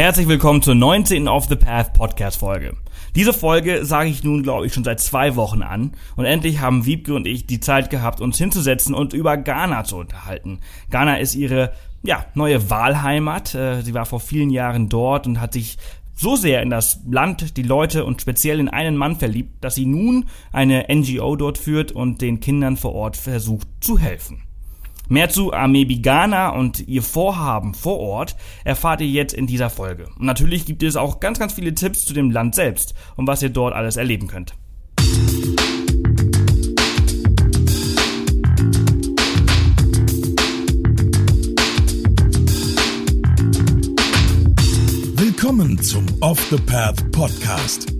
[0.00, 1.28] Herzlich willkommen zur 19.
[1.28, 2.74] Off the Path Podcast Folge.
[3.14, 6.86] Diese Folge sage ich nun, glaube ich, schon seit zwei Wochen an und endlich haben
[6.86, 10.60] Wiebke und ich die Zeit gehabt, uns hinzusetzen und über Ghana zu unterhalten.
[10.88, 13.54] Ghana ist ihre ja, neue Wahlheimat.
[13.54, 15.76] Äh, sie war vor vielen Jahren dort und hat sich
[16.14, 19.84] so sehr in das Land, die Leute und speziell in einen Mann verliebt, dass sie
[19.84, 24.44] nun eine NGO dort führt und den Kindern vor Ort versucht zu helfen.
[25.12, 30.06] Mehr zu Amebi Ghana und ihr Vorhaben vor Ort erfahrt ihr jetzt in dieser Folge.
[30.16, 33.42] Und natürlich gibt es auch ganz, ganz viele Tipps zu dem Land selbst und was
[33.42, 34.54] ihr dort alles erleben könnt.
[45.16, 47.99] Willkommen zum Off the Path Podcast.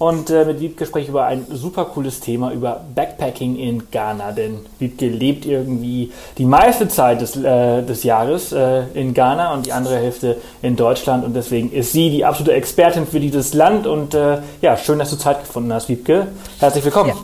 [0.00, 4.32] Und äh, mit Wiebke spreche ich über ein super cooles Thema, über Backpacking in Ghana.
[4.32, 9.66] Denn Wiebke lebt irgendwie die meiste Zeit des, äh, des Jahres äh, in Ghana und
[9.66, 11.22] die andere Hälfte in Deutschland.
[11.22, 13.86] Und deswegen ist sie die absolute Expertin für dieses Land.
[13.86, 16.28] Und äh, ja, schön, dass du Zeit gefunden hast, Wiebke.
[16.58, 17.10] Herzlich willkommen.
[17.10, 17.16] Ja.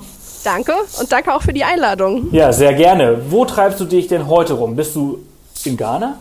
[0.45, 2.29] Danke und danke auch für die Einladung.
[2.31, 3.23] Ja, sehr gerne.
[3.31, 4.77] Wo treibst du dich denn heute rum?
[4.77, 5.21] Bist du
[5.65, 6.19] in Ghana?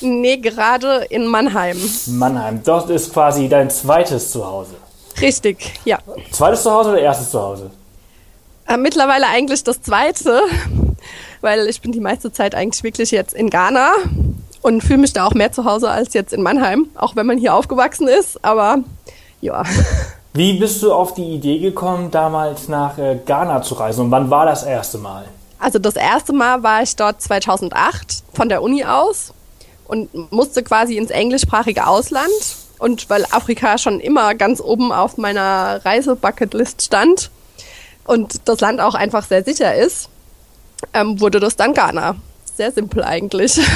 [0.00, 1.76] Nee, gerade in Mannheim.
[2.06, 2.62] Mannheim.
[2.64, 4.76] Das ist quasi dein zweites Zuhause.
[5.20, 5.98] Richtig, ja.
[6.30, 7.70] Zweites Zuhause oder erstes Zuhause?
[8.66, 10.42] Äh, mittlerweile eigentlich das zweite,
[11.40, 13.90] weil ich bin die meiste Zeit eigentlich wirklich jetzt in Ghana
[14.62, 17.38] und fühle mich da auch mehr zu Hause als jetzt in Mannheim, auch wenn man
[17.38, 18.78] hier aufgewachsen ist, aber
[19.40, 19.64] ja.
[20.32, 24.30] Wie bist du auf die Idee gekommen, damals nach äh, Ghana zu reisen und wann
[24.30, 25.24] war das erste Mal?
[25.58, 29.34] Also das erste Mal war ich dort 2008 von der Uni aus
[29.88, 32.30] und musste quasi ins englischsprachige Ausland
[32.80, 37.30] und weil Afrika schon immer ganz oben auf meiner Reisebucketlist stand
[38.04, 40.08] und das Land auch einfach sehr sicher ist,
[40.94, 42.16] ähm, wurde das dann Ghana.
[42.56, 43.60] Sehr simpel eigentlich.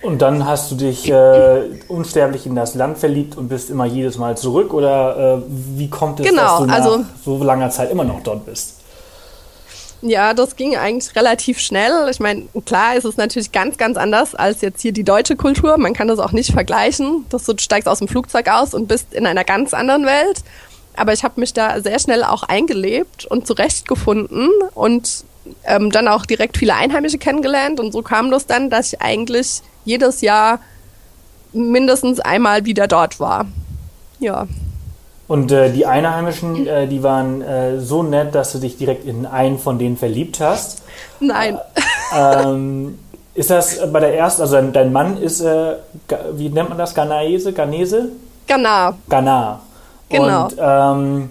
[0.00, 4.16] Und dann hast du dich äh, unsterblich in das Land verliebt und bist immer jedes
[4.16, 4.72] Mal zurück?
[4.72, 8.22] Oder äh, wie kommt es, genau, dass du nach also, so langer Zeit immer noch
[8.22, 8.77] dort bist?
[10.00, 12.08] Ja, das ging eigentlich relativ schnell.
[12.10, 15.76] Ich meine, klar ist es natürlich ganz, ganz anders als jetzt hier die deutsche Kultur.
[15.76, 17.26] Man kann das auch nicht vergleichen.
[17.30, 20.42] Dass du steigst aus dem Flugzeug aus und bist in einer ganz anderen Welt.
[20.94, 25.24] Aber ich habe mich da sehr schnell auch eingelebt und zurechtgefunden und
[25.64, 27.80] ähm, dann auch direkt viele Einheimische kennengelernt.
[27.80, 30.60] Und so kam das dann, dass ich eigentlich jedes Jahr
[31.52, 33.46] mindestens einmal wieder dort war.
[34.20, 34.46] Ja.
[35.28, 39.26] Und äh, die Einheimischen, äh, die waren äh, so nett, dass du dich direkt in
[39.26, 40.82] einen von denen verliebt hast.
[41.20, 41.58] Nein.
[42.16, 42.98] Ähm,
[43.34, 45.74] ist das bei der ersten, also dein Mann ist, äh,
[46.32, 48.08] wie nennt man das, Ghanaese, Ghanese?
[48.46, 48.94] Ghana.
[49.08, 49.60] Ghana.
[50.08, 50.44] Genau.
[50.44, 51.30] Und ähm,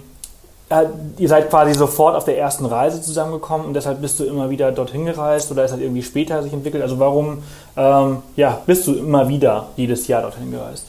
[0.70, 0.86] äh,
[1.18, 4.72] ihr seid quasi sofort auf der ersten Reise zusammengekommen und deshalb bist du immer wieder
[4.72, 6.84] dorthin gereist oder ist das irgendwie später sich entwickelt?
[6.84, 7.42] Also warum
[7.76, 10.86] ähm, ja, bist du immer wieder jedes Jahr dorthin gereist?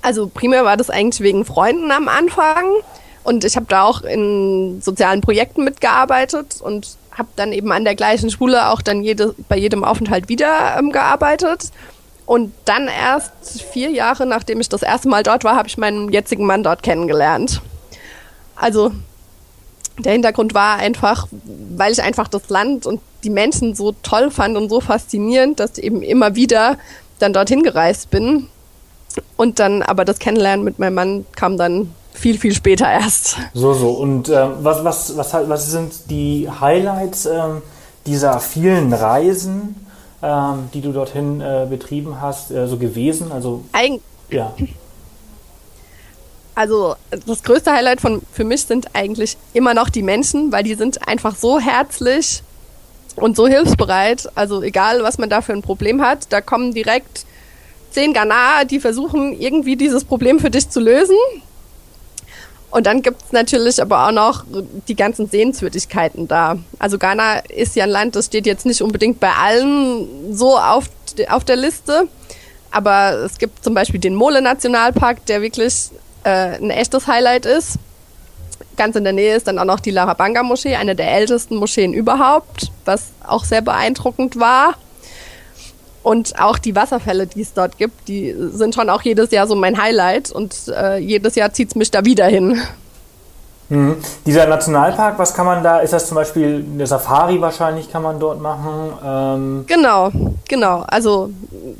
[0.00, 2.64] Also primär war das eigentlich wegen Freunden am Anfang
[3.24, 7.94] und ich habe da auch in sozialen Projekten mitgearbeitet und habe dann eben an der
[7.94, 11.70] gleichen Schule auch dann jede, bei jedem Aufenthalt wieder ähm, gearbeitet.
[12.24, 16.10] Und dann erst vier Jahre, nachdem ich das erste Mal dort war, habe ich meinen
[16.10, 17.60] jetzigen Mann dort kennengelernt.
[18.56, 18.92] Also
[19.98, 21.28] der Hintergrund war einfach,
[21.76, 25.78] weil ich einfach das Land und die Menschen so toll fand und so faszinierend, dass
[25.78, 26.78] ich eben immer wieder
[27.18, 28.48] dann dorthin gereist bin
[29.36, 33.36] und dann, aber das Kennenlernen mit meinem Mann kam dann viel, viel später erst.
[33.54, 33.90] So, so.
[33.90, 37.40] Und äh, was, was, was, was sind die Highlights äh,
[38.06, 39.86] dieser vielen Reisen,
[40.20, 40.28] äh,
[40.74, 43.32] die du dorthin äh, betrieben hast, äh, so gewesen?
[43.32, 44.00] Also, Eig
[44.32, 44.54] ja.
[46.54, 46.96] Also
[47.26, 51.08] das größte Highlight von, für mich sind eigentlich immer noch die Menschen, weil die sind
[51.08, 52.42] einfach so herzlich
[53.16, 54.30] und so hilfsbereit.
[54.34, 57.24] Also egal, was man da für ein Problem hat, da kommen direkt
[57.92, 61.16] zehn Ghana, die versuchen, irgendwie dieses Problem für dich zu lösen.
[62.70, 64.44] Und dann gibt es natürlich aber auch noch
[64.88, 66.56] die ganzen Sehenswürdigkeiten da.
[66.78, 70.86] Also Ghana ist ja ein Land, das steht jetzt nicht unbedingt bei allen so auf,
[71.28, 72.08] auf der Liste.
[72.70, 75.90] Aber es gibt zum Beispiel den Mole-Nationalpark, der wirklich
[76.24, 77.76] äh, ein echtes Highlight ist.
[78.78, 82.72] Ganz in der Nähe ist dann auch noch die Larabanga-Moschee, eine der ältesten Moscheen überhaupt,
[82.86, 84.76] was auch sehr beeindruckend war.
[86.02, 89.54] Und auch die Wasserfälle, die es dort gibt, die sind schon auch jedes Jahr so
[89.54, 92.60] mein Highlight und äh, jedes Jahr zieht es mich da wieder hin.
[93.72, 93.96] Mhm.
[94.26, 98.20] Dieser Nationalpark, was kann man da, ist das zum Beispiel eine Safari wahrscheinlich, kann man
[98.20, 98.92] dort machen?
[99.04, 100.10] Ähm genau,
[100.48, 100.84] genau.
[100.88, 101.30] Also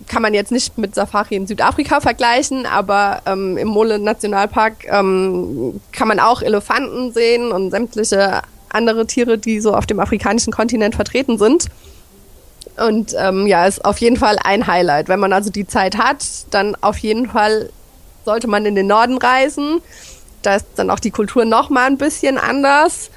[0.07, 5.81] kann man jetzt nicht mit Safari in Südafrika vergleichen, aber ähm, im Mole Nationalpark ähm,
[5.93, 8.41] kann man auch Elefanten sehen und sämtliche
[8.71, 11.67] andere Tiere, die so auf dem afrikanischen Kontinent vertreten sind.
[12.77, 15.09] Und ähm, ja, ist auf jeden Fall ein Highlight.
[15.09, 17.71] Wenn man also die Zeit hat, dann auf jeden Fall
[18.25, 19.83] sollte man in den Norden reisen
[20.43, 23.11] da ist dann auch die Kultur noch mal ein bisschen anders.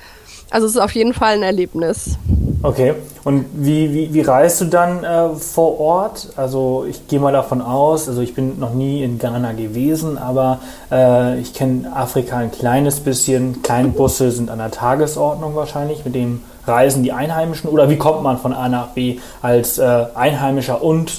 [0.51, 2.17] Also es ist auf jeden Fall ein Erlebnis.
[2.61, 2.93] Okay.
[3.23, 6.29] Und wie, wie, wie reist du dann äh, vor Ort?
[6.35, 10.59] Also ich gehe mal davon aus, also ich bin noch nie in Ghana gewesen, aber
[10.91, 13.63] äh, ich kenne Afrika ein kleines bisschen.
[13.63, 17.69] Kleinbusse sind an der Tagesordnung wahrscheinlich, mit dem reisen die Einheimischen.
[17.69, 21.11] Oder wie kommt man von A nach B als äh, Einheimischer und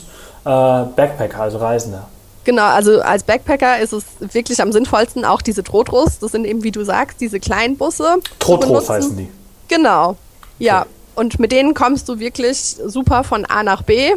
[0.45, 2.09] äh, Backpacker, also Reisender?
[2.45, 6.21] Genau, also als Backpacker ist es wirklich am sinnvollsten auch diese Trotros.
[6.21, 8.19] Das sind eben, wie du sagst, diese kleinen Busse.
[8.39, 9.29] Trotros heißen die.
[9.69, 10.17] Genau,
[10.59, 10.83] ja.
[10.83, 10.91] Okay.
[11.17, 14.13] Und mit denen kommst du wirklich super von A nach B.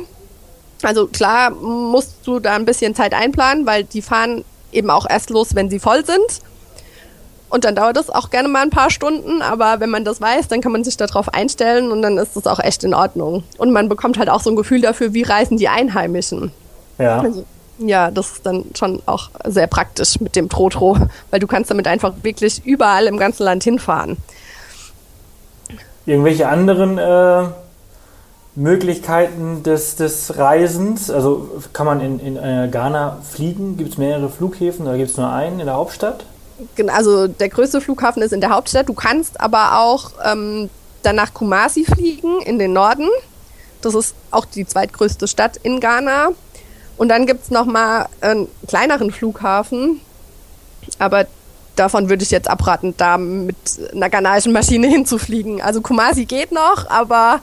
[0.83, 5.29] Also klar musst du da ein bisschen Zeit einplanen, weil die fahren eben auch erst
[5.29, 6.41] los, wenn sie voll sind.
[7.49, 10.47] Und dann dauert das auch gerne mal ein paar Stunden, aber wenn man das weiß,
[10.47, 13.43] dann kann man sich darauf einstellen und dann ist das auch echt in Ordnung.
[13.57, 16.51] Und man bekommt halt auch so ein Gefühl dafür, wie reisen die Einheimischen.
[16.99, 17.21] Ja.
[17.21, 17.45] Also
[17.79, 20.97] ja, das ist dann schon auch sehr praktisch mit dem Trotro,
[21.31, 24.17] weil du kannst damit einfach wirklich überall im ganzen Land hinfahren.
[26.05, 27.49] Irgendwelche anderen äh,
[28.55, 31.09] Möglichkeiten des, des Reisens?
[31.09, 33.77] Also kann man in, in äh, Ghana fliegen?
[33.77, 36.25] Gibt es mehrere Flughäfen oder gibt es nur einen in der Hauptstadt?
[36.87, 38.89] Also der größte Flughafen ist in der Hauptstadt.
[38.89, 40.69] Du kannst aber auch ähm,
[41.03, 43.07] dann nach Kumasi fliegen in den Norden.
[43.81, 46.29] Das ist auch die zweitgrößte Stadt in Ghana.
[46.97, 50.01] Und dann gibt es nochmal einen kleineren Flughafen,
[50.97, 51.27] aber
[51.77, 53.55] davon würde ich jetzt abraten, da mit
[53.93, 55.61] einer ghanaischen Maschine hinzufliegen.
[55.61, 57.39] Also Kumasi geht noch, aber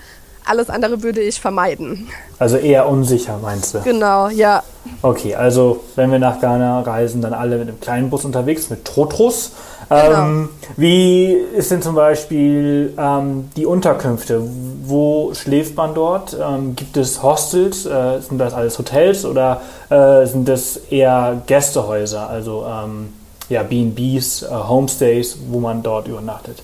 [0.47, 2.09] alles andere würde ich vermeiden.
[2.39, 3.81] Also eher unsicher, meinst du?
[3.81, 4.63] Genau, ja.
[5.03, 8.85] Okay, also wenn wir nach Ghana reisen, dann alle mit einem kleinen Bus unterwegs, mit
[8.85, 9.53] Trotros.
[9.89, 10.27] Genau.
[10.27, 14.43] Ähm, wie ist denn zum Beispiel ähm, die Unterkünfte?
[14.85, 16.37] Wo schläft man dort?
[16.41, 17.87] Ähm, gibt es Hostels?
[17.87, 19.61] Äh, sind das alles Hotels oder
[19.91, 23.13] äh, sind das eher Gästehäuser, also ähm,
[23.49, 26.63] ja, B&Bs, äh, Homestays, wo man dort übernachtet?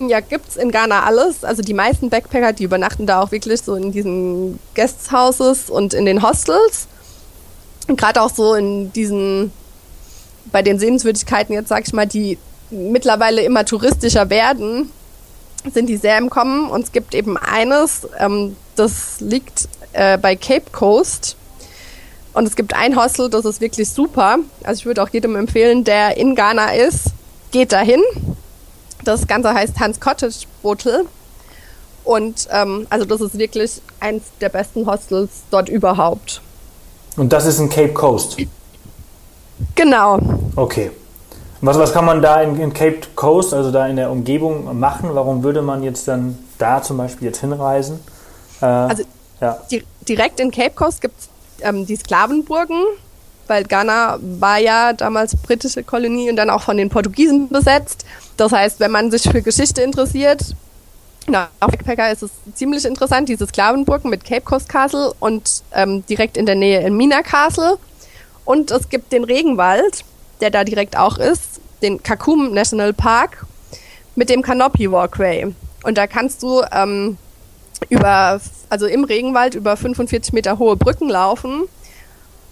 [0.00, 1.44] Ja, gibt es in Ghana alles.
[1.44, 6.04] Also die meisten Backpacker, die übernachten da auch wirklich so in diesen Guesthouses und in
[6.04, 6.88] den Hostels.
[7.86, 9.52] Gerade auch so in diesen
[10.50, 12.38] bei den Sehenswürdigkeiten jetzt, sag ich mal, die
[12.70, 14.90] mittlerweile immer touristischer werden,
[15.72, 16.70] sind die sehr im Kommen.
[16.70, 21.36] Und es gibt eben eines, ähm, das liegt äh, bei Cape Coast.
[22.32, 24.38] Und es gibt ein Hostel, das ist wirklich super.
[24.64, 27.06] Also ich würde auch jedem empfehlen, der in Ghana ist,
[27.52, 28.02] geht dahin.
[29.04, 31.04] Das Ganze heißt Hans Cottage Hotel.
[32.04, 36.42] Und ähm, also das ist wirklich eins der besten Hostels dort überhaupt.
[37.16, 38.36] Und das ist in Cape Coast?
[39.74, 40.18] Genau.
[40.56, 40.90] Okay.
[41.60, 45.10] Was, was kann man da in, in, Cape Coast, also da in der Umgebung machen?
[45.14, 48.00] Warum würde man jetzt dann da zum Beispiel jetzt hinreisen?
[48.60, 49.04] Äh, also
[49.40, 49.58] ja.
[49.70, 51.28] di direkt in Cape Coast gibt es
[51.62, 52.82] ähm, die Sklavenburgen,
[53.46, 58.04] weil Ghana war ja damals britische Kolonie und dann auch von den Portugiesen besetzt.
[58.36, 60.54] Das heißt, wenn man sich für Geschichte interessiert,
[61.26, 66.04] na, auf Backpacker ist es ziemlich interessant, diese Sklavenburgen mit Cape Coast Castle und ähm,
[66.06, 67.78] direkt in der Nähe Elmina Castle.
[68.44, 70.04] Und es gibt den Regenwald,
[70.40, 73.46] der da direkt auch ist, den Kakum National Park
[74.16, 75.54] mit dem Canopy Walkway.
[75.82, 77.16] Und da kannst du ähm,
[77.88, 81.62] über, also im Regenwald über 45 Meter hohe Brücken laufen.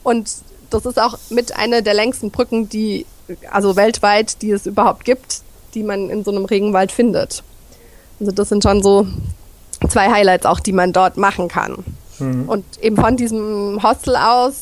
[0.02, 0.30] Und
[0.72, 3.06] das ist auch mit einer der längsten Brücken, die,
[3.50, 5.42] also weltweit, die es überhaupt gibt,
[5.74, 7.42] die man in so einem Regenwald findet.
[8.20, 9.06] Also das sind schon so
[9.88, 11.84] zwei Highlights auch, die man dort machen kann.
[12.18, 12.48] Mhm.
[12.48, 14.54] Und eben von diesem Hostel aus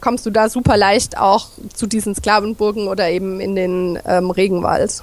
[0.00, 5.02] kommst du da super leicht auch zu diesen Sklavenburgen oder eben in den ähm, Regenwald.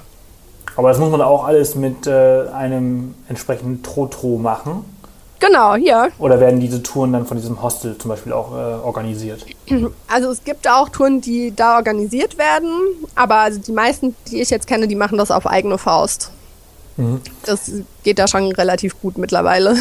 [0.76, 4.84] Aber das muss man auch alles mit äh, einem entsprechenden Trotro machen.
[5.40, 6.08] Genau, ja.
[6.18, 9.44] Oder werden diese Touren dann von diesem Hostel zum Beispiel auch äh, organisiert?
[10.08, 12.70] Also es gibt auch Touren, die da organisiert werden,
[13.14, 16.32] aber also die meisten, die ich jetzt kenne, die machen das auf eigene Faust.
[16.96, 17.20] Mhm.
[17.44, 17.70] Das
[18.02, 19.76] geht da schon relativ gut mittlerweile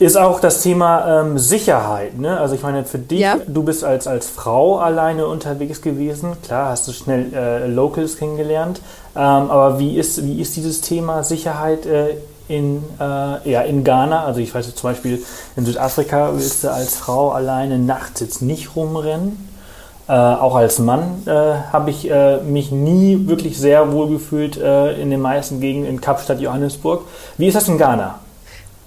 [0.00, 2.18] ist auch das Thema ähm, Sicherheit.
[2.18, 2.40] Ne?
[2.40, 3.36] Also ich meine, für dich, ja.
[3.46, 6.32] du bist als, als Frau alleine unterwegs gewesen.
[6.42, 8.80] Klar, hast du schnell äh, Locals kennengelernt.
[9.14, 12.14] Ähm, aber wie ist, wie ist dieses Thema Sicherheit äh,
[12.50, 14.24] in, äh, ja, in Ghana?
[14.24, 15.22] Also ich weiß zum Beispiel,
[15.56, 19.48] in Südafrika willst du als Frau alleine nachts jetzt nicht rumrennen.
[20.08, 25.00] Äh, auch als Mann äh, habe ich äh, mich nie wirklich sehr wohl gefühlt äh,
[25.00, 27.02] in den meisten Gegenden in Kapstadt, Johannesburg.
[27.38, 28.18] Wie ist das in Ghana?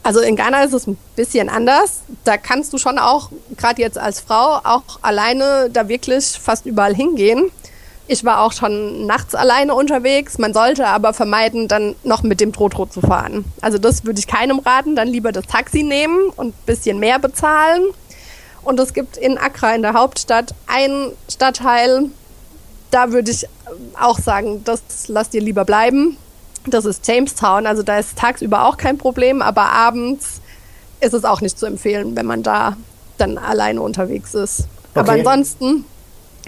[0.03, 2.01] Also in Ghana ist es ein bisschen anders.
[2.25, 6.93] Da kannst du schon auch, gerade jetzt als Frau, auch alleine da wirklich fast überall
[6.93, 7.49] hingehen.
[8.07, 10.37] Ich war auch schon nachts alleine unterwegs.
[10.37, 13.45] Man sollte aber vermeiden, dann noch mit dem Trotro zu fahren.
[13.61, 14.95] Also das würde ich keinem raten.
[14.95, 17.83] Dann lieber das Taxi nehmen und ein bisschen mehr bezahlen.
[18.61, 22.09] Und es gibt in Accra, in der Hauptstadt, einen Stadtteil,
[22.91, 23.47] da würde ich
[23.99, 26.17] auch sagen, das lass dir lieber bleiben.
[26.67, 27.65] Das ist Jamestown.
[27.65, 30.41] Also da ist tagsüber auch kein Problem, aber abends
[31.01, 32.77] ist es auch nicht zu empfehlen, wenn man da
[33.17, 34.67] dann alleine unterwegs ist.
[34.91, 34.99] Okay.
[34.99, 35.85] Aber ansonsten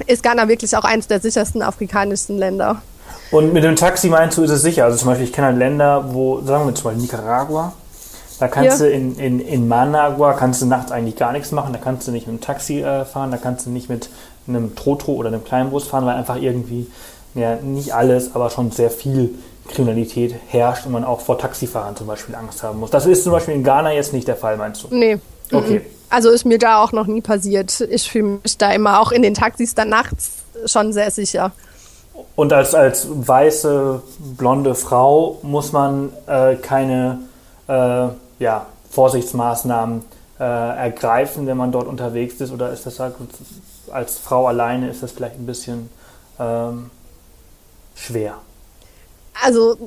[0.07, 2.81] ist Ghana wirklich auch eines der sichersten afrikanischen Länder.
[3.31, 4.85] Und mit dem Taxi meinst du, ist es sicher?
[4.85, 7.73] Also zum Beispiel, ich kenne halt Länder, wo, sagen wir zum Beispiel Nicaragua,
[8.39, 8.85] da kannst ja.
[8.85, 12.11] du in, in, in Managua kannst du nachts eigentlich gar nichts machen, da kannst du
[12.11, 14.09] nicht mit dem Taxi äh, fahren, da kannst du nicht mit
[14.47, 16.87] einem Trotro oder einem kleinen Bus fahren, weil einfach irgendwie,
[17.33, 19.35] ja, nicht alles, aber schon sehr viel
[19.69, 22.91] Kriminalität herrscht und man auch vor Taxifahrern zum Beispiel Angst haben muss.
[22.91, 24.87] Das ist zum Beispiel in Ghana jetzt nicht der Fall, meinst du?
[24.91, 25.17] Nee.
[25.51, 25.81] Okay.
[26.09, 27.81] Also ist mir da auch noch nie passiert.
[27.81, 31.51] Ich fühle mich da immer auch in den Taxis dann nachts schon sehr sicher.
[32.35, 34.01] Und als, als weiße,
[34.37, 37.19] blonde Frau muss man äh, keine
[37.67, 38.07] äh,
[38.39, 40.03] ja, Vorsichtsmaßnahmen
[40.39, 42.51] äh, ergreifen, wenn man dort unterwegs ist?
[42.51, 42.99] Oder ist das
[43.91, 45.89] als Frau alleine ist das vielleicht ein bisschen
[46.39, 46.89] ähm,
[47.95, 48.35] schwer?
[49.43, 49.77] Also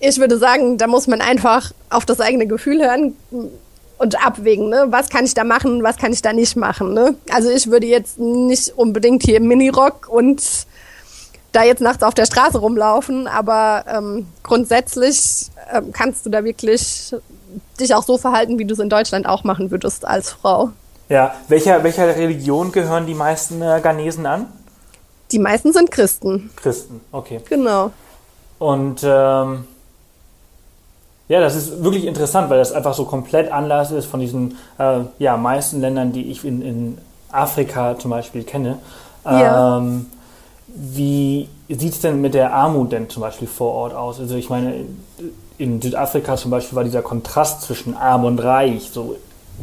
[0.00, 3.16] ich würde sagen, da muss man einfach auf das eigene Gefühl hören
[3.98, 4.86] und abwägen, ne?
[4.90, 6.94] was kann ich da machen, was kann ich da nicht machen.
[6.94, 7.16] Ne?
[7.30, 10.42] Also ich würde jetzt nicht unbedingt hier im Minirock und
[11.52, 17.14] da jetzt nachts auf der Straße rumlaufen, aber ähm, grundsätzlich ähm, kannst du da wirklich
[17.80, 20.70] dich auch so verhalten, wie du es in Deutschland auch machen würdest als Frau.
[21.08, 24.46] Ja, welcher, welcher Religion gehören die meisten äh, Ghanesen an?
[25.32, 26.50] Die meisten sind Christen.
[26.56, 27.40] Christen, okay.
[27.48, 27.90] Genau.
[28.58, 29.64] Und ähm,
[31.28, 35.00] ja, das ist wirklich interessant, weil das einfach so komplett anders ist von diesen äh,
[35.18, 36.98] ja, meisten Ländern, die ich in, in
[37.30, 38.78] Afrika zum Beispiel kenne.
[39.24, 39.76] Ja.
[39.76, 40.06] Ähm,
[40.68, 44.20] wie sieht es denn mit der Armut denn zum Beispiel vor Ort aus?
[44.20, 44.86] Also ich meine,
[45.58, 49.16] in Südafrika zum Beispiel war dieser Kontrast zwischen arm und reich so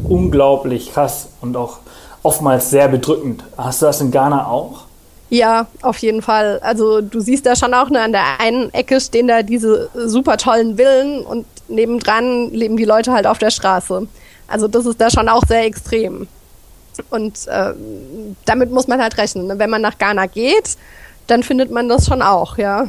[0.04, 1.78] unglaublich krass und auch
[2.22, 3.44] oftmals sehr bedrückend.
[3.58, 4.82] Hast du das in Ghana auch?
[5.30, 6.60] Ja, auf jeden Fall.
[6.62, 10.38] Also du siehst da schon auch, ne, an der einen Ecke stehen da diese super
[10.38, 14.08] tollen Villen und nebendran leben die Leute halt auf der Straße.
[14.48, 16.28] Also das ist da schon auch sehr extrem.
[17.10, 17.74] Und äh,
[18.46, 19.48] damit muss man halt rechnen.
[19.48, 19.60] Ne?
[19.60, 20.78] Wenn man nach Ghana geht,
[21.28, 22.88] dann findet man das schon auch, ja.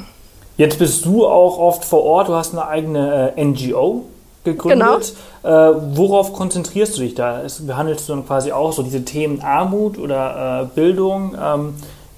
[0.57, 4.05] Jetzt bist du auch oft vor Ort, du hast eine eigene äh, NGO
[4.45, 5.15] gegründet.
[5.43, 5.71] Genau.
[5.71, 7.43] Äh, worauf konzentrierst du dich da?
[7.61, 11.37] behandelst du dann quasi auch so diese Themen Armut oder äh, Bildung?
[11.41, 11.75] Ähm,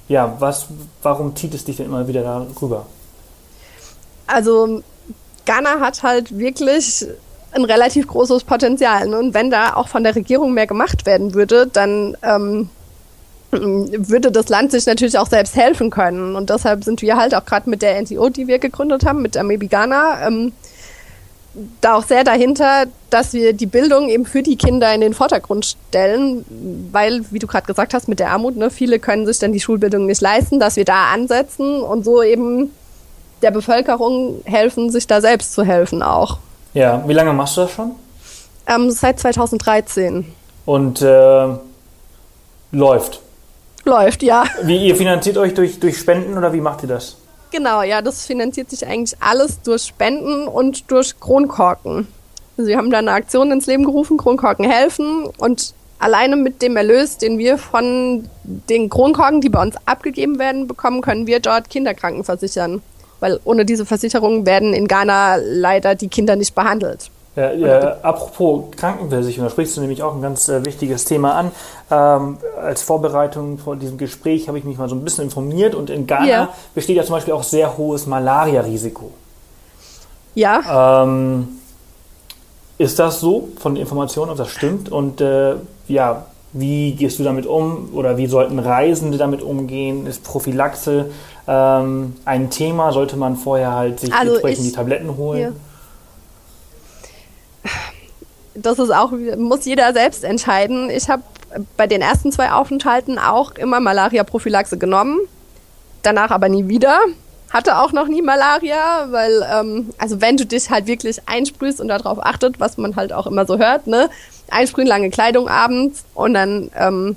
[0.09, 0.67] ja, was,
[1.03, 2.87] warum zieht es dich denn immer wieder darüber?
[4.27, 4.83] Also
[5.49, 7.07] Ghana hat halt wirklich
[7.53, 9.09] ein relativ großes Potenzial.
[9.09, 9.19] Ne?
[9.19, 12.69] Und wenn da auch von der Regierung mehr gemacht werden würde, dann ähm,
[13.51, 16.37] würde das Land sich natürlich auch selbst helfen können.
[16.37, 19.39] Und deshalb sind wir halt auch gerade mit der NTO, die wir gegründet haben, mit
[19.39, 20.53] Amebi Ghana, ähm,
[21.81, 25.65] da auch sehr dahinter, dass wir die Bildung eben für die Kinder in den Vordergrund
[25.65, 26.45] stellen,
[26.93, 29.61] weil, wie du gerade gesagt hast, mit der Armut, ne, viele können sich dann die
[29.61, 32.71] Schulbildung nicht leisten, dass wir da ansetzen und so eben
[33.43, 36.39] der Bevölkerung helfen, sich da selbst zu helfen auch.
[36.75, 37.93] Ja, wie lange machst du das schon?
[38.67, 40.27] Ähm, seit 2013.
[40.67, 41.49] Und äh,
[42.73, 43.21] läuft?
[43.85, 44.45] Läuft, ja.
[44.63, 47.17] Wie, ihr finanziert euch durch, durch Spenden oder wie macht ihr das?
[47.51, 52.07] Genau, ja, das finanziert sich eigentlich alles durch Spenden und durch Kronkorken.
[52.59, 56.77] Also wir haben da eine Aktion ins Leben gerufen, Kronkorken helfen und alleine mit dem
[56.77, 61.71] Erlös, den wir von den Kronkorken, die bei uns abgegeben werden, bekommen, können wir dort
[61.71, 62.83] Kinderkranken versichern.
[63.21, 67.11] Weil ohne diese Versicherung werden in Ghana leider die Kinder nicht behandelt.
[67.39, 71.53] Ja, ja, apropos Krankenversicherung, da sprichst du nämlich auch ein ganz äh, wichtiges Thema an.
[71.89, 75.89] Ähm, als Vorbereitung vor diesem Gespräch habe ich mich mal so ein bisschen informiert und
[75.89, 76.49] in Ghana ja.
[76.75, 79.13] besteht ja zum Beispiel auch sehr hohes Malaria-Risiko.
[80.35, 81.05] Ja.
[81.05, 81.49] Ähm,
[82.77, 84.91] ist das so von den Informationen, ob das stimmt?
[84.91, 85.55] Und äh,
[85.87, 90.07] ja, wie gehst du damit um oder wie sollten Reisende damit umgehen?
[90.07, 91.11] Ist Prophylaxe
[91.47, 92.93] ähm, ein Thema?
[92.93, 95.41] Sollte man vorher halt sich also entsprechend ich, die Tabletten holen?
[95.41, 95.53] Ja
[98.63, 100.91] das ist auch, muss jeder selbst entscheiden.
[100.91, 101.23] Ich habe
[101.77, 105.19] bei den ersten zwei Aufenthalten auch immer Malaria-Prophylaxe genommen,
[106.03, 106.99] danach aber nie wieder.
[107.51, 111.89] Hatte auch noch nie Malaria, weil, ähm, also wenn du dich halt wirklich einsprühst und
[111.89, 114.11] darauf achtet, was man halt auch immer so hört, ne?
[114.53, 117.17] Einsprühen, lange Kleidung abends und dann ähm,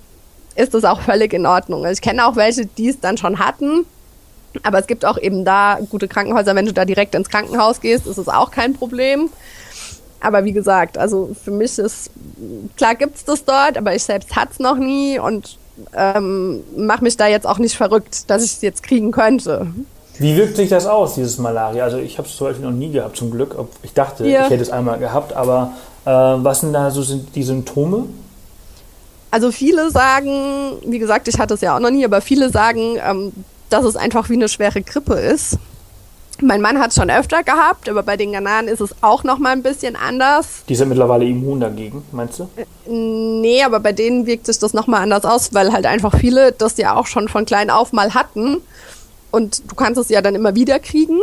[0.56, 1.86] ist das auch völlig in Ordnung.
[1.86, 3.86] Ich kenne auch welche, die es dann schon hatten.
[4.64, 6.56] Aber es gibt auch eben da gute Krankenhäuser.
[6.56, 9.30] Wenn du da direkt ins Krankenhaus gehst, ist es auch kein Problem.
[10.20, 12.12] Aber wie gesagt, also für mich ist,
[12.78, 15.58] klar gibt's das dort, aber ich selbst hatte es noch nie und
[15.96, 19.68] ähm, mache mich da jetzt auch nicht verrückt, dass ich es jetzt kriegen könnte.
[20.20, 21.84] Wie wirkt sich das aus, dieses Malaria?
[21.84, 23.56] Also ich habe es zum Beispiel noch nie gehabt, zum Glück.
[23.82, 24.44] Ich dachte, ja.
[24.44, 25.72] ich hätte es einmal gehabt, aber
[26.10, 27.04] was sind da so
[27.36, 28.06] die Symptome?
[29.30, 32.98] Also viele sagen, wie gesagt, ich hatte es ja auch noch nie, aber viele sagen,
[33.02, 33.32] ähm,
[33.70, 35.58] dass es einfach wie eine schwere Grippe ist.
[36.42, 39.38] Mein Mann hat es schon öfter gehabt, aber bei den Ghananen ist es auch noch
[39.38, 40.64] mal ein bisschen anders.
[40.68, 42.50] Die sind mittlerweile immun dagegen, meinst du?
[42.56, 46.18] Äh, nee, aber bei denen wirkt sich das noch mal anders aus, weil halt einfach
[46.18, 48.58] viele das ja auch schon von klein auf mal hatten.
[49.30, 51.20] Und du kannst es ja dann immer wieder kriegen.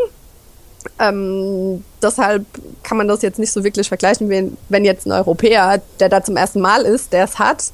[0.98, 2.44] Ähm, deshalb
[2.82, 6.22] kann man das jetzt nicht so wirklich vergleichen, wenn, wenn jetzt ein Europäer, der da
[6.22, 7.64] zum ersten Mal ist, der es hat.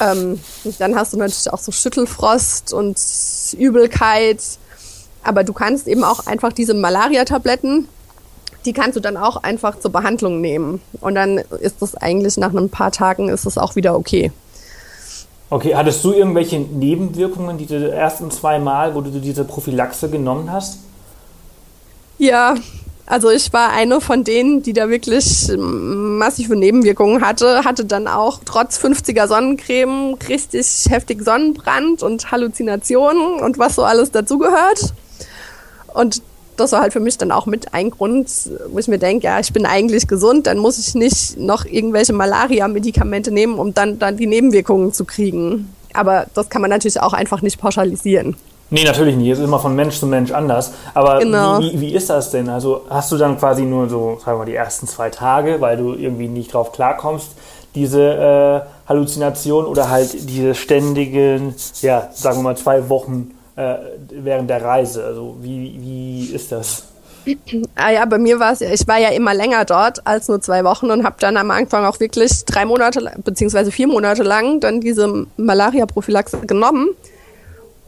[0.00, 0.40] Ähm,
[0.78, 2.98] dann hast du natürlich auch so Schüttelfrost und
[3.58, 4.40] Übelkeit
[5.22, 7.86] aber du kannst eben auch einfach diese Malaria-Tabletten,
[8.64, 10.80] die kannst du dann auch einfach zur Behandlung nehmen.
[11.00, 14.32] Und dann ist das eigentlich nach ein paar Tagen ist es auch wieder okay.
[15.50, 20.80] Okay, hattest du irgendwelche Nebenwirkungen diese ersten zwei Mal, wo du diese Prophylaxe genommen hast?
[22.18, 22.56] Ja,
[23.06, 28.40] also ich war eine von denen, die da wirklich massive Nebenwirkungen hatte, hatte dann auch
[28.44, 34.92] trotz 50er Sonnencreme richtig heftig Sonnenbrand und Halluzinationen und was so alles dazugehört.
[35.94, 36.20] Und
[36.56, 38.28] das war halt für mich dann auch mit ein Grund,
[38.68, 42.12] wo ich mir denke, ja, ich bin eigentlich gesund, dann muss ich nicht noch irgendwelche
[42.12, 45.72] Malaria-Medikamente nehmen, um dann, dann die Nebenwirkungen zu kriegen.
[45.94, 48.36] Aber das kann man natürlich auch einfach nicht pauschalisieren.
[48.70, 49.30] Nee, natürlich nicht.
[49.30, 50.72] Es ist immer von Mensch zu Mensch anders.
[50.92, 51.58] Aber genau.
[51.58, 52.48] wie, wie ist das denn?
[52.48, 55.76] Also hast du dann quasi nur so, sagen wir mal, die ersten zwei Tage, weil
[55.78, 57.30] du irgendwie nicht drauf klarkommst,
[57.74, 63.74] diese äh, Halluzination oder halt diese ständigen, ja, sagen wir mal, zwei Wochen äh,
[64.10, 65.04] während der Reise?
[65.04, 66.84] Also wie, wie ist das?
[67.74, 70.64] Ah ja, bei mir war es, ich war ja immer länger dort als nur zwei
[70.64, 74.80] Wochen und habe dann am Anfang auch wirklich drei Monate beziehungsweise vier Monate lang dann
[74.80, 76.88] diese Malaria-Prophylaxe genommen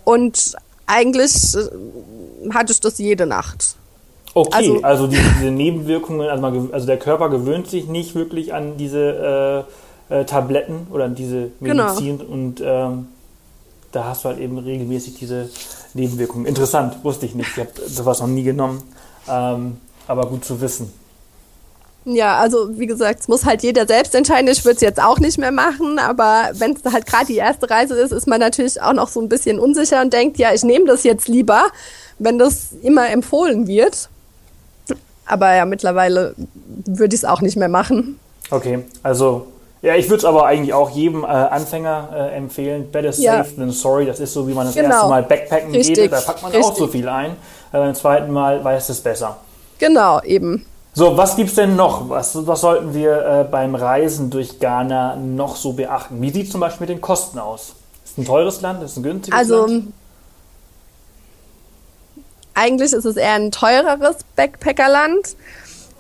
[0.05, 0.57] und
[0.91, 3.77] eigentlich äh, hatte ich das jede Nacht.
[4.33, 8.55] Okay, also, also diese, diese, Nebenwirkungen, also, man, also, der Körper gewöhnt sich nicht wirklich
[8.55, 9.67] an diese
[10.11, 11.89] äh, äh, Tabletten oder an diese genau.
[11.89, 12.33] Medizin genau.
[12.33, 13.09] und ähm,
[13.93, 15.51] da hast du halt eben regelmäßig diese
[15.95, 16.47] Nebenwirkungen.
[16.47, 17.51] Interessant, wusste ich nicht.
[17.51, 18.83] Ich habe sowas noch nie genommen.
[19.29, 20.93] Ähm, aber gut zu wissen.
[22.05, 24.49] Ja, also wie gesagt, es muss halt jeder selbst entscheiden.
[24.49, 27.69] Ich würde es jetzt auch nicht mehr machen, aber wenn es halt gerade die erste
[27.69, 30.63] Reise ist, ist man natürlich auch noch so ein bisschen unsicher und denkt, ja, ich
[30.63, 31.65] nehme das jetzt lieber,
[32.19, 34.09] wenn das immer empfohlen wird.
[35.27, 36.35] Aber ja, mittlerweile
[36.87, 38.19] würde ich es auch nicht mehr machen.
[38.51, 39.47] Okay, also
[39.83, 42.91] ja, ich würde es aber eigentlich auch jedem äh, Anfänger äh, empfehlen.
[42.91, 43.45] Better safe ja.
[43.57, 44.05] than sorry.
[44.05, 44.91] Das ist so, wie man das genau.
[44.91, 45.97] erste Mal Backpacken Richtig.
[45.97, 46.13] geht.
[46.13, 46.71] Da packt man Richtig.
[46.71, 47.31] auch so viel ein.
[47.31, 49.39] Äh, beim zweiten Mal weiß es besser.
[49.79, 50.67] Genau, eben.
[50.93, 52.09] So, was gibt es denn noch?
[52.09, 56.21] Was, was sollten wir äh, beim Reisen durch Ghana noch so beachten?
[56.21, 57.75] Wie sieht es zum Beispiel mit den Kosten aus?
[58.05, 58.83] Ist es ein teures Land?
[58.83, 59.93] Ist es ein günstiges also, Land?
[62.55, 65.37] Eigentlich ist es eher ein teureres Backpackerland.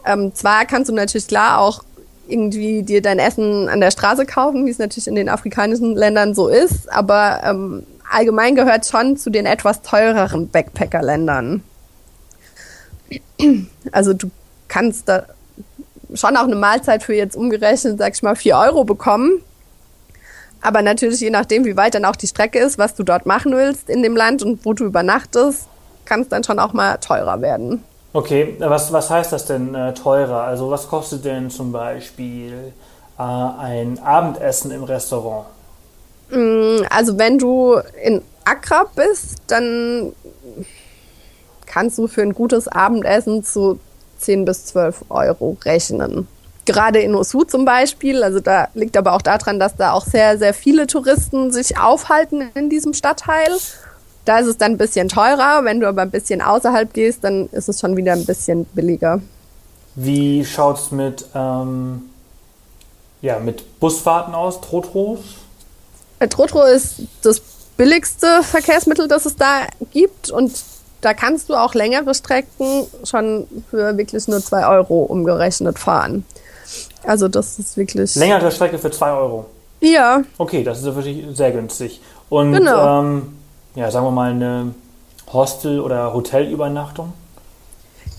[0.05, 1.85] Ähm, zwar kannst du natürlich klar auch
[2.27, 6.35] irgendwie dir dein Essen an der Straße kaufen, wie es natürlich in den afrikanischen Ländern
[6.35, 11.63] so ist, aber ähm, allgemein gehört schon zu den etwas teureren Backpacker-Ländern.
[13.93, 14.31] Also du
[14.71, 15.25] kannst da
[16.15, 19.43] schon auch eine Mahlzeit für jetzt umgerechnet, sag ich mal, vier Euro bekommen.
[20.63, 23.53] Aber natürlich, je nachdem, wie weit dann auch die Strecke ist, was du dort machen
[23.55, 25.69] willst in dem Land und wo du übernachtest,
[26.05, 27.85] kann es dann schon auch mal teurer werden.
[28.13, 30.43] Okay, was, was heißt das denn äh, teurer?
[30.43, 32.73] Also was kostet denn zum Beispiel
[33.19, 35.47] äh, ein Abendessen im Restaurant?
[36.31, 40.13] Mm, also wenn du in Accra bist, dann
[41.67, 43.79] kannst du für ein gutes Abendessen zu
[44.21, 46.29] 10 bis 12 Euro rechnen.
[46.67, 50.39] Gerade in Osu zum Beispiel, also da liegt aber auch daran, dass da auch sehr,
[50.39, 53.49] sehr viele Touristen sich aufhalten in diesem Stadtteil.
[54.25, 55.65] Da ist es dann ein bisschen teurer.
[55.65, 59.21] Wenn du aber ein bisschen außerhalb gehst, dann ist es schon wieder ein bisschen billiger.
[59.97, 62.03] Wie schaut es mit, ähm,
[63.23, 65.21] ja, mit Busfahrten aus, Trotros?
[66.21, 67.41] Äh, Trotro ist das
[67.77, 70.31] billigste Verkehrsmittel, das es da gibt.
[70.31, 70.53] Und
[71.01, 76.25] da kannst du auch längere Strecken schon für wirklich nur 2 Euro umgerechnet fahren.
[77.05, 78.15] Also das ist wirklich...
[78.17, 79.47] Längere Strecke für 2 Euro?
[79.81, 80.23] Ja.
[80.39, 82.01] Okay, das ist wirklich sehr günstig.
[82.29, 83.01] Und genau.
[83.01, 83.39] ähm,
[83.75, 84.75] ja, sagen wir mal, eine
[85.33, 87.13] Hostel- oder Hotelübernachtung?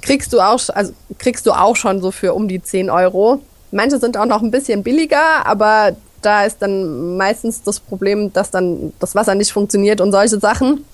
[0.02, 3.39] Kriegst du auch, also kriegst du auch schon so für um die 10 Euro.
[3.72, 8.52] Manche sind auch noch ein bisschen billiger, aber da ist dann meistens das Problem, dass
[8.52, 10.86] dann das Wasser nicht funktioniert und solche Sachen.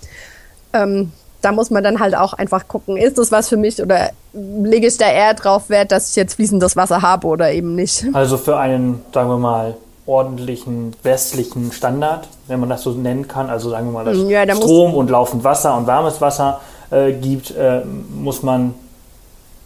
[0.74, 4.10] Ähm, da muss man dann halt auch einfach gucken, ist das was für mich oder
[4.34, 8.06] lege ich da eher drauf Wert, dass ich jetzt fließendes Wasser habe oder eben nicht.
[8.14, 13.50] Also für einen, sagen wir mal, ordentlichen westlichen Standard, wenn man das so nennen kann,
[13.50, 17.52] also sagen wir mal, dass ja, Strom und laufend Wasser und warmes Wasser äh, gibt,
[17.52, 18.74] äh, muss man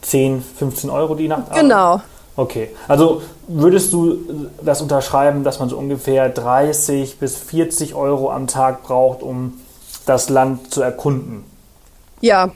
[0.01, 2.01] 10, 15 Euro die Nacht Genau.
[2.35, 4.17] Okay, also würdest du
[4.63, 9.59] das unterschreiben, dass man so ungefähr 30 bis 40 Euro am Tag braucht, um
[10.05, 11.43] das Land zu erkunden?
[12.21, 12.51] Ja.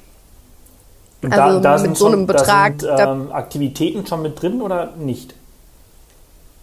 [1.21, 2.79] Und also da, da mit so einem Betrag.
[2.79, 5.33] Da sind, ähm, Aktivitäten schon mit drin oder nicht?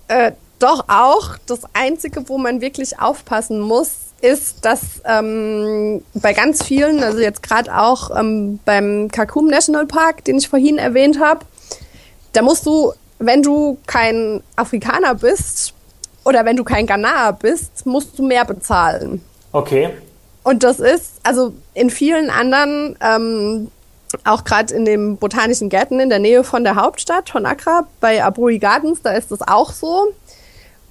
[0.08, 1.36] Äh, doch auch.
[1.46, 7.42] Das Einzige, wo man wirklich aufpassen muss, ist, dass ähm, bei ganz vielen, also jetzt
[7.42, 11.44] gerade auch ähm, beim Kakum National Park, den ich vorhin erwähnt habe,
[12.32, 15.74] da musst du, wenn du kein Afrikaner bist
[16.24, 19.22] oder wenn du kein Ghanaer bist, musst du mehr bezahlen.
[19.50, 19.90] Okay.
[20.42, 23.70] Und das ist, also in vielen anderen, ähm,
[24.24, 28.22] auch gerade in den botanischen Gärten in der Nähe von der Hauptstadt, von Accra, bei
[28.22, 30.12] Aburi Gardens, da ist das auch so.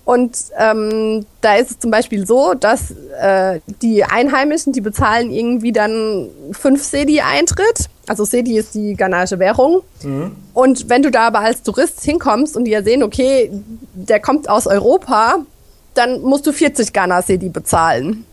[0.04, 5.72] Und ähm, da ist es zum Beispiel so, dass äh, die Einheimischen, die bezahlen irgendwie
[5.72, 7.88] dann fünf Sedi Eintritt.
[8.08, 9.84] Also Sedi ist die ghanaische Währung.
[10.02, 10.36] Mhm.
[10.54, 13.52] Und wenn du da aber als Tourist hinkommst und die ja sehen, okay,
[13.94, 15.46] der kommt aus Europa,
[15.94, 18.26] dann musst du 40 Ghana Sedi bezahlen.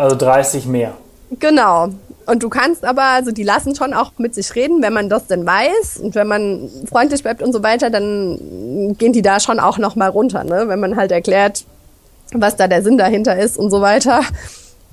[0.00, 0.94] Also 30 mehr.
[1.38, 1.88] Genau.
[2.24, 5.26] Und du kannst aber, also die lassen schon auch mit sich reden, wenn man das
[5.26, 9.60] denn weiß und wenn man freundlich bleibt und so weiter, dann gehen die da schon
[9.60, 10.68] auch noch mal runter, ne?
[10.68, 11.64] Wenn man halt erklärt,
[12.32, 14.22] was da der Sinn dahinter ist und so weiter,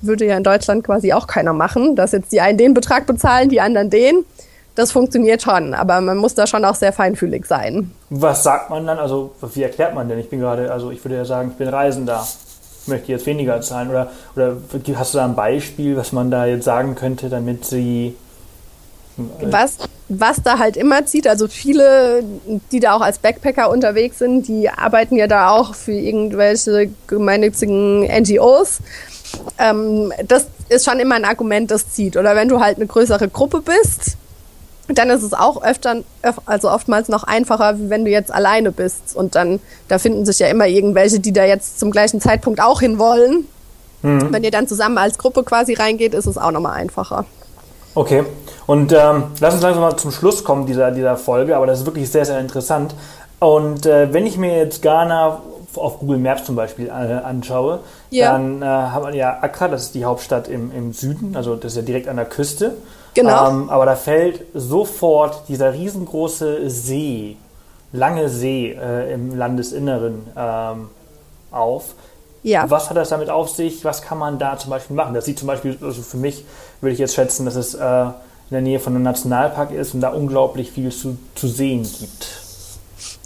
[0.02, 3.48] würde ja in Deutschland quasi auch keiner machen, dass jetzt die einen den Betrag bezahlen,
[3.48, 4.26] die anderen den.
[4.74, 7.92] Das funktioniert schon, aber man muss da schon auch sehr feinfühlig sein.
[8.10, 8.98] Was sagt man dann?
[8.98, 10.18] Also wie erklärt man denn?
[10.18, 12.26] Ich bin gerade, also ich würde ja sagen, ich bin Reisender
[12.88, 13.90] möchte jetzt weniger zahlen?
[13.90, 14.56] Oder, oder
[14.94, 18.14] hast du da ein Beispiel, was man da jetzt sagen könnte, damit sie.
[19.18, 22.22] Äh, was, was da halt immer zieht, also viele,
[22.72, 28.02] die da auch als Backpacker unterwegs sind, die arbeiten ja da auch für irgendwelche gemeinnützigen
[28.02, 28.80] NGOs.
[29.58, 32.16] Ähm, das ist schon immer ein Argument, das zieht.
[32.16, 34.16] Oder wenn du halt eine größere Gruppe bist,
[34.96, 35.96] dann ist es auch öfter,
[36.46, 39.14] also oftmals noch einfacher, wenn du jetzt alleine bist.
[39.14, 42.80] Und dann, da finden sich ja immer irgendwelche, die da jetzt zum gleichen Zeitpunkt auch
[42.80, 43.46] hin wollen.
[44.02, 44.32] Mhm.
[44.32, 47.26] Wenn ihr dann zusammen als Gruppe quasi reingeht, ist es auch nochmal einfacher.
[47.94, 48.24] Okay.
[48.66, 51.86] Und ähm, lass uns langsam mal zum Schluss kommen dieser, dieser Folge, aber das ist
[51.86, 52.94] wirklich sehr, sehr interessant.
[53.40, 55.40] Und äh, wenn ich mir jetzt Ghana
[55.74, 58.32] auf Google Maps zum Beispiel äh, anschaue, ja.
[58.32, 61.72] dann äh, haben wir ja Accra, das ist die Hauptstadt im, im Süden, also das
[61.72, 62.74] ist ja direkt an der Küste.
[63.18, 63.50] Genau.
[63.50, 67.36] Ähm, aber da fällt sofort dieser riesengroße See,
[67.92, 70.88] lange See äh, im Landesinneren ähm,
[71.50, 71.94] auf.
[72.44, 72.70] Ja.
[72.70, 73.84] Was hat das damit auf sich?
[73.84, 75.14] Was kann man da zum Beispiel machen?
[75.14, 76.44] Das sieht zum Beispiel, also für mich
[76.80, 78.12] würde ich jetzt schätzen, dass es äh, in
[78.52, 82.40] der Nähe von einem Nationalpark ist und da unglaublich viel zu, zu sehen gibt.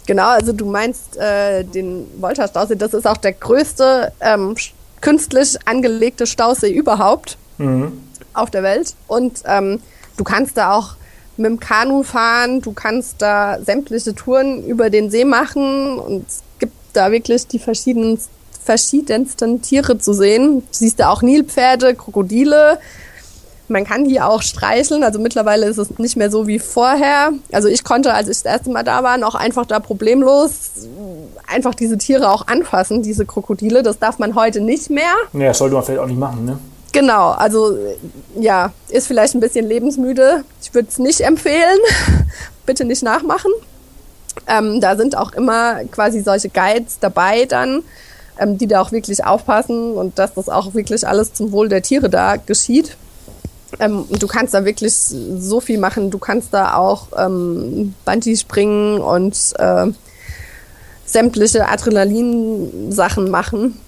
[0.07, 4.55] Genau, also du meinst äh, den Volta Stausee, das ist auch der größte ähm,
[5.01, 7.37] künstlich angelegte Stausee überhaupt.
[7.59, 8.01] Mhm
[8.33, 8.95] auf der Welt.
[9.07, 9.79] Und ähm,
[10.17, 10.95] du kannst da auch
[11.37, 16.43] mit dem Kanu fahren, du kannst da sämtliche Touren über den See machen und es
[16.59, 18.31] gibt da wirklich die verschiedensten,
[18.63, 20.59] verschiedensten Tiere zu sehen.
[20.59, 22.79] Du siehst da auch Nilpferde, Krokodile.
[23.67, 25.03] Man kann die auch streicheln.
[25.03, 27.31] Also mittlerweile ist es nicht mehr so wie vorher.
[27.51, 30.71] Also ich konnte, als ich das erste Mal da war, noch einfach da problemlos
[31.47, 33.83] einfach diese Tiere auch anfassen, diese Krokodile.
[33.83, 35.13] Das darf man heute nicht mehr.
[35.33, 36.57] Ja, das sollte man vielleicht auch nicht machen, ne?
[36.93, 37.75] Genau, also
[38.39, 40.45] ja, ist vielleicht ein bisschen lebensmüde.
[40.61, 41.79] Ich würde es nicht empfehlen.
[42.67, 43.51] Bitte nicht nachmachen.
[44.47, 47.83] Ähm, da sind auch immer quasi solche Guides dabei dann,
[48.39, 51.81] ähm, die da auch wirklich aufpassen und dass das auch wirklich alles zum Wohl der
[51.81, 52.95] Tiere da geschieht.
[53.79, 56.11] Ähm, du kannst da wirklich so viel machen.
[56.11, 59.87] Du kannst da auch ähm, Bungee springen und äh,
[61.07, 63.79] sämtliche Adrenalin-Sachen machen.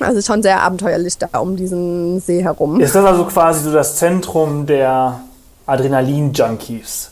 [0.00, 2.80] Also schon sehr abenteuerlich da um diesen See herum.
[2.80, 5.20] Ist das also quasi so das Zentrum der
[5.66, 7.10] Adrenalin-Junkies?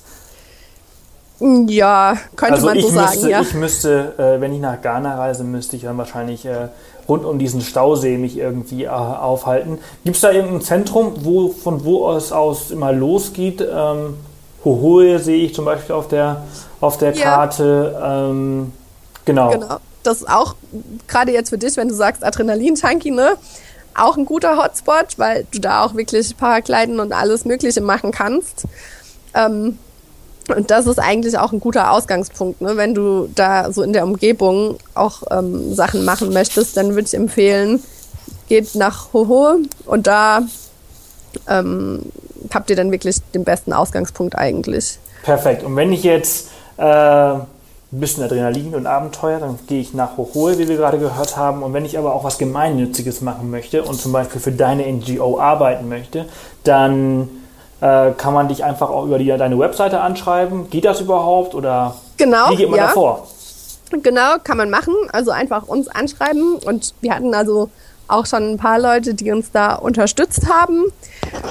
[1.41, 3.41] Ja, könnte also man so müsste, sagen, ja.
[3.41, 6.69] Ich müsste, äh, wenn ich nach Ghana reise, müsste ich dann wahrscheinlich äh,
[7.09, 9.79] rund um diesen Stausee mich irgendwie äh, aufhalten.
[10.05, 13.61] Gibt es da irgendein Zentrum, wo, von wo es aus immer losgeht?
[13.61, 14.17] Ähm,
[14.65, 16.45] Hohoe sehe ich zum Beispiel auf der,
[16.81, 17.25] auf der ja.
[17.25, 18.01] Karte.
[18.03, 18.73] Ähm,
[19.25, 19.51] genau.
[19.51, 20.55] genau das ist auch
[21.09, 23.37] gerade jetzt für dich, wenn du sagst Adrenalin-Junkie, ne?
[23.97, 28.65] Auch ein guter Hotspot, weil du da auch wirklich Paragliden und alles Mögliche machen kannst.
[29.35, 29.79] Ähm,
[30.55, 32.77] Und das ist eigentlich auch ein guter Ausgangspunkt, ne?
[32.77, 37.15] wenn du da so in der Umgebung auch ähm, Sachen machen möchtest, dann würde ich
[37.15, 37.83] empfehlen,
[38.49, 40.43] geht nach Hoho und da
[41.49, 42.01] ähm,
[42.53, 44.99] habt ihr dann wirklich den besten Ausgangspunkt eigentlich.
[45.23, 45.63] Perfekt.
[45.63, 47.35] Und wenn ich jetzt äh,
[47.95, 51.63] ein bisschen Adrenalin und Abenteuer, dann gehe ich nach Hochhol, wie wir gerade gehört haben.
[51.63, 55.39] Und wenn ich aber auch was Gemeinnütziges machen möchte und zum Beispiel für deine NGO
[55.39, 56.27] arbeiten möchte,
[56.65, 57.29] dann
[57.81, 60.71] äh, kann man dich einfach auch über die, deine Webseite anschreiben.
[60.71, 62.87] Geht das überhaupt oder genau, wie geht man ja.
[62.87, 63.29] da vor?
[64.03, 64.95] Genau, kann man machen.
[65.13, 66.57] Also einfach uns anschreiben.
[66.67, 67.71] Und wir hatten also
[68.09, 70.87] auch schon ein paar Leute, die uns da unterstützt haben.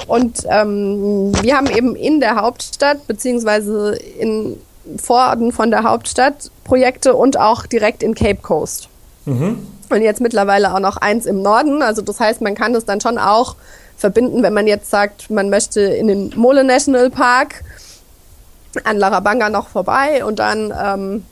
[0.08, 4.58] Und ähm, wir haben eben in der Hauptstadt beziehungsweise in
[5.02, 8.88] Vororten von der Hauptstadt Projekte und auch direkt in Cape Coast.
[9.24, 9.66] Mhm.
[9.90, 11.82] Und jetzt mittlerweile auch noch eins im Norden.
[11.82, 13.56] Also das heißt, man kann das dann schon auch
[13.96, 17.62] verbinden, wenn man jetzt sagt, man möchte in den Mole National Park
[18.82, 21.24] an Larabanga noch vorbei und dann ähm,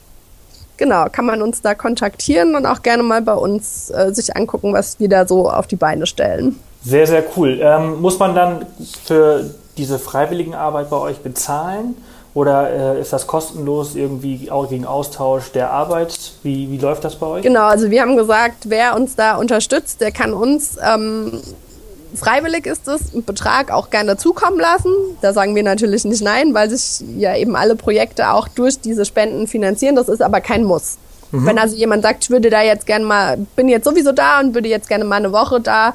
[0.77, 4.73] genau, kann man uns da kontaktieren und auch gerne mal bei uns äh, sich angucken,
[4.73, 6.59] was wir da so auf die Beine stellen.
[6.85, 7.59] Sehr, sehr cool.
[7.61, 8.67] Ähm, muss man dann
[9.05, 11.97] für diese Freiwilligenarbeit bei euch bezahlen?
[12.35, 16.33] Oder äh, ist das kostenlos irgendwie auch gegen Austausch der Arbeit?
[16.43, 17.43] Wie, wie läuft das bei euch?
[17.43, 21.43] Genau, also wir haben gesagt, wer uns da unterstützt, der kann uns ähm,
[22.15, 24.93] freiwillig ist es, einen Betrag auch gerne dazukommen lassen.
[25.21, 29.05] Da sagen wir natürlich nicht nein, weil sich ja eben alle Projekte auch durch diese
[29.05, 29.97] Spenden finanzieren.
[29.97, 30.99] Das ist aber kein Muss.
[31.33, 31.47] Mhm.
[31.47, 34.55] Wenn also jemand sagt, ich würde da jetzt gerne mal, bin jetzt sowieso da und
[34.55, 35.95] würde jetzt gerne mal eine Woche da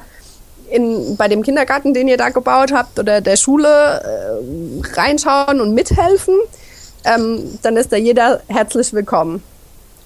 [0.70, 5.74] in, bei dem Kindergarten, den ihr da gebaut habt, oder der Schule äh, reinschauen und
[5.74, 6.34] mithelfen,
[7.04, 9.42] ähm, dann ist da jeder herzlich willkommen.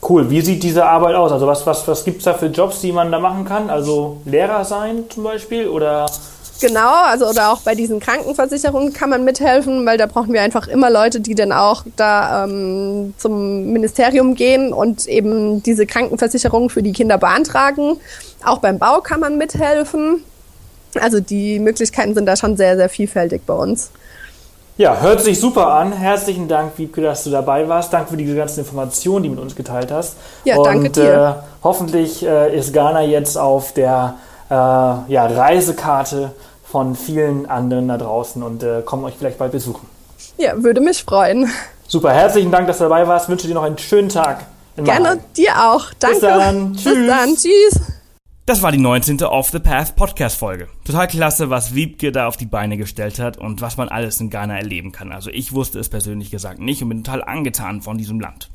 [0.08, 0.28] Cool.
[0.30, 1.30] Wie sieht diese Arbeit aus?
[1.30, 3.70] Also was, was, was gibt es da für Jobs, die man da machen kann?
[3.70, 6.06] Also Lehrer sein zum Beispiel oder?
[6.60, 10.68] Genau, also oder auch bei diesen Krankenversicherungen kann man mithelfen, weil da brauchen wir einfach
[10.68, 16.82] immer Leute, die dann auch da ähm, zum Ministerium gehen und eben diese Krankenversicherung für
[16.82, 17.96] die Kinder beantragen.
[18.44, 20.22] Auch beim Bau kann man mithelfen.
[21.00, 23.90] Also die Möglichkeiten sind da schon sehr, sehr vielfältig bei uns.
[24.78, 25.92] Ja, hört sich super an.
[25.92, 27.92] Herzlichen Dank, Wiebke, dass du dabei warst.
[27.92, 30.16] Danke für diese ganzen Informationen, die du mit uns geteilt hast.
[30.44, 31.42] Ja, Und, danke dir.
[31.42, 34.14] Äh, hoffentlich äh, ist Ghana jetzt auf der
[34.50, 36.32] äh, ja, Reisekarte
[36.64, 39.86] von vielen anderen da draußen und äh, kommen euch vielleicht bald besuchen.
[40.38, 41.50] Ja, würde mich freuen.
[41.86, 43.28] Super, herzlichen Dank, dass du dabei warst.
[43.28, 44.46] Wünsche dir noch einen schönen Tag.
[44.76, 45.20] Gerne Mannheim.
[45.36, 45.92] dir auch.
[45.98, 46.20] Danke.
[46.20, 46.72] Bis dann.
[46.72, 46.94] Tschüss.
[46.94, 47.36] Bis dann.
[47.36, 47.91] Tschüss.
[48.44, 49.22] Das war die 19.
[49.22, 50.66] Off the Path Podcast Folge.
[50.84, 54.30] Total klasse, was Wiebke da auf die Beine gestellt hat und was man alles in
[54.30, 55.12] Ghana erleben kann.
[55.12, 58.50] Also ich wusste es persönlich gesagt nicht und bin total angetan von diesem Land.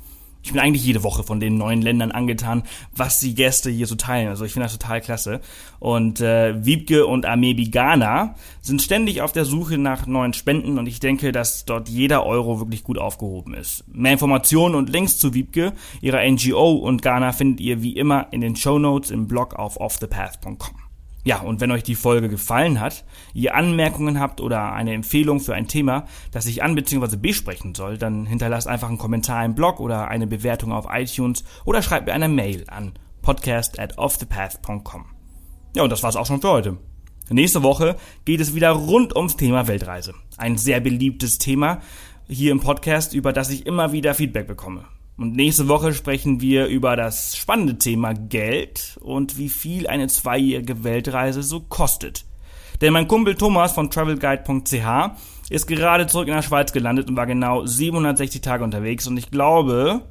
[0.48, 2.64] Ich bin eigentlich jede Woche von den neuen Ländern angetan,
[2.96, 4.30] was die Gäste hier so teilen.
[4.30, 5.42] Also ich finde das total klasse.
[5.80, 10.88] Und äh, Wiebke und Amebi Ghana sind ständig auf der Suche nach neuen Spenden und
[10.88, 13.84] ich denke, dass dort jeder Euro wirklich gut aufgehoben ist.
[13.94, 18.40] Mehr Informationen und Links zu Wiebke, ihrer NGO und Ghana findet ihr wie immer in
[18.40, 20.87] den Show Notes im Blog auf offthepath.com.
[21.28, 25.54] Ja, und wenn euch die Folge gefallen hat, ihr Anmerkungen habt oder eine Empfehlung für
[25.54, 27.18] ein Thema, das ich an bzw.
[27.18, 31.82] besprechen soll, dann hinterlasst einfach einen Kommentar im Blog oder eine Bewertung auf iTunes oder
[31.82, 35.04] schreibt mir eine Mail an podcast at offthepath.com.
[35.76, 36.78] Ja, und das war's auch schon für heute.
[37.30, 40.14] Nächste Woche geht es wieder rund ums Thema Weltreise.
[40.38, 41.82] Ein sehr beliebtes Thema
[42.30, 44.86] hier im Podcast, über das ich immer wieder Feedback bekomme.
[45.18, 50.84] Und nächste Woche sprechen wir über das spannende Thema Geld und wie viel eine zweijährige
[50.84, 52.24] Weltreise so kostet.
[52.82, 55.12] Denn mein Kumpel Thomas von travelguide.ch
[55.50, 59.08] ist gerade zurück in der Schweiz gelandet und war genau 760 Tage unterwegs.
[59.08, 60.04] Und ich glaube,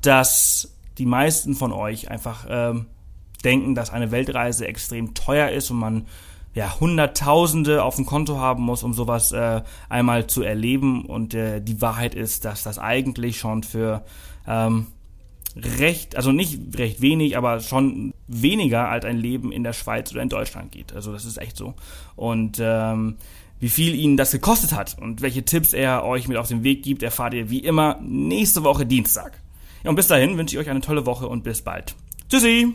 [0.00, 2.86] dass die meisten von euch einfach ähm,
[3.44, 6.06] denken, dass eine Weltreise extrem teuer ist und man
[6.58, 11.04] ja, Hunderttausende auf dem Konto haben muss, um sowas äh, einmal zu erleben.
[11.04, 14.04] Und äh, die Wahrheit ist, dass das eigentlich schon für
[14.44, 14.88] ähm,
[15.54, 20.20] recht, also nicht recht wenig, aber schon weniger als ein Leben in der Schweiz oder
[20.20, 20.92] in Deutschland geht.
[20.92, 21.74] Also das ist echt so.
[22.16, 23.18] Und ähm,
[23.60, 26.82] wie viel ihn das gekostet hat und welche Tipps er euch mit auf den Weg
[26.82, 29.40] gibt, erfahrt ihr wie immer nächste Woche Dienstag.
[29.84, 31.94] Ja, und bis dahin wünsche ich euch eine tolle Woche und bis bald.
[32.28, 32.74] Tschüssi!